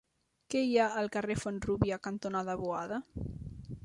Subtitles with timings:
[0.53, 2.99] Què hi ha al carrer Font-rúbia cantonada Boada?